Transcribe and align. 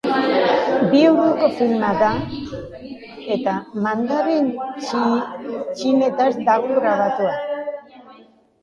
Bi 0.93 1.01
orduko 1.09 1.49
filma 1.59 1.91
da, 1.99 2.09
eta 3.37 3.55
mandarin-txineraz 3.85 6.33
dago 6.51 6.83
grabatua. 6.83 7.39